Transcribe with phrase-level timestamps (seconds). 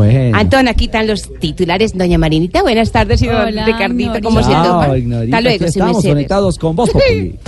[0.00, 0.38] Bueno.
[0.38, 1.96] Antón, aquí están los titulares.
[1.96, 3.20] Doña Marinita, buenas tardes.
[3.20, 4.18] Y don Hola, Ricardito.
[4.22, 4.50] ¿cómo se?
[4.50, 7.38] Ignorita, Hasta luego, aquí si me estamos conectados con Populi.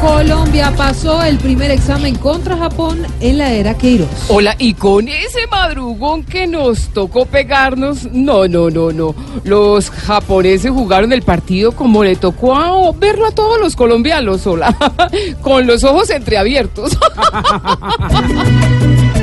[0.00, 4.08] Colombia pasó el primer examen contra Japón en la era Queiroz.
[4.28, 9.14] Hola, y con ese madrugón que nos tocó pegarnos, no, no, no, no.
[9.44, 14.76] Los japoneses jugaron el partido como le tocó a verlo a todos los colombianos, hola,
[15.40, 16.98] con los ojos entreabiertos.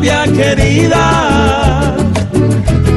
[0.00, 1.94] Colombia querida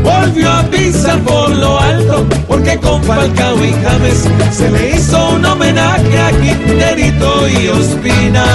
[0.02, 5.44] volvió a pisar por lo alto porque con Falcao y James se le hizo un
[5.44, 8.46] homenaje a Quinterito y Ospina.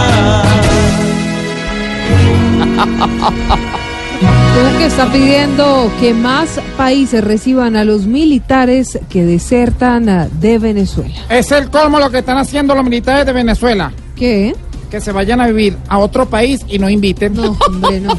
[4.18, 11.14] Tú que está pidiendo que más países reciban a los militares que desertan de Venezuela.
[11.28, 13.92] Es el colmo lo que están haciendo los militares de Venezuela.
[14.16, 14.54] ¿Qué?
[14.90, 17.34] Que se vayan a vivir a otro país y no inviten.
[17.34, 18.18] No, hombre, no.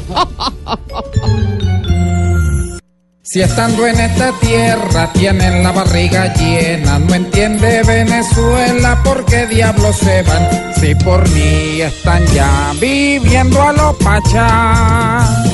[3.32, 9.96] Si estando en esta tierra tienen la barriga llena, no entiende Venezuela por qué diablos
[9.98, 10.74] se van.
[10.74, 15.44] Si por mí están ya viviendo a lo pachá.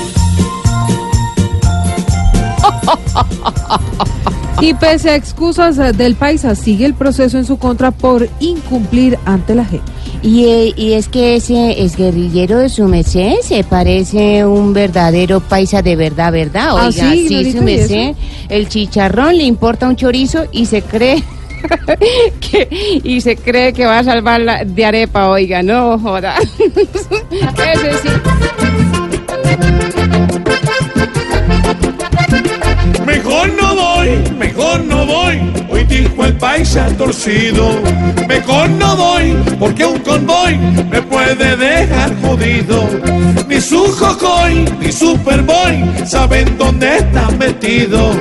[4.60, 9.54] Y pese a excusas del paisa, sigue el proceso en su contra por incumplir ante
[9.54, 9.82] la JEP.
[10.22, 15.40] Y, eh, y es que ese es guerrillero de su merced se parece un verdadero
[15.40, 16.68] paisa de verdad, ¿verdad?
[16.70, 18.14] ¿Ah, Oiga, sí, sí, Ignorita, su merced.
[18.48, 21.22] El chicharrón le importa un chorizo y se cree
[22.40, 26.36] que y se cree que va a salvar la, de arepa, oiga, no joda.
[27.30, 28.65] Ese sí.
[36.38, 37.80] Paisa torcido.
[38.28, 40.56] Mejor no voy, porque un convoy
[40.90, 42.88] me puede dejar jodido.
[43.48, 48.16] Ni su jocoy, ni superboy saben dónde están metidos.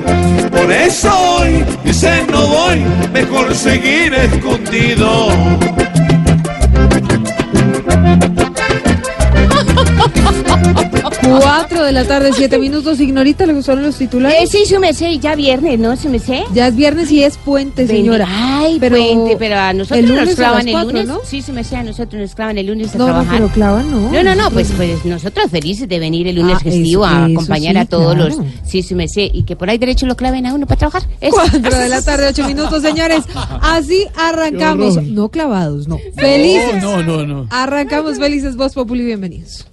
[0.51, 5.29] Por eso hoy dice no voy, mejor seguir escondido.
[11.41, 13.00] Cuatro de la tarde, siete minutos.
[13.00, 14.50] Ignorita, ¿le gustaron los Eh, titulares?
[14.50, 15.96] sí, su merced, ya viernes, ¿no?
[15.97, 16.41] Su merced.
[16.53, 18.25] Ya es viernes y es puente, señora.
[18.29, 21.07] Ay, Pero puente, pero a nosotros el nos lunes clavan el lunes.
[21.07, 21.19] ¿no?
[21.23, 23.34] Sí, su merced, a nosotros nos clavan el lunes a No, no, trabajar.
[23.38, 24.12] pero clavan, no.
[24.12, 27.13] No, no, no, pues, Nosotros- pues nosotros felices de venir el lunes Ah, festivo eso-
[27.16, 28.29] a acompañar sí, a todos claro.
[28.29, 30.78] los sí, sí me sé, y que por ahí derecho lo claven a uno para
[30.79, 31.03] trabajar.
[31.22, 31.35] Eso.
[31.35, 33.23] Cuatro de la tarde, ocho minutos, señores.
[33.62, 35.02] Así arrancamos.
[35.03, 36.00] No clavados, no.
[36.16, 36.81] Felices.
[36.81, 37.47] no, no.
[37.50, 39.66] Arrancamos felices, Voz Populi, bienvenidos.